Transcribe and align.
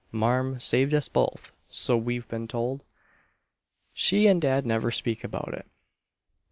Marm 0.11 0.59
saved 0.59 0.95
us 0.95 1.07
both, 1.07 1.51
so 1.69 1.95
we've 1.95 2.27
been 2.27 2.47
told. 2.47 2.83
She 3.93 4.25
and 4.25 4.41
dad 4.41 4.65
never 4.65 4.89
speak 4.89 5.23
about 5.23 5.53
it." 5.53 5.67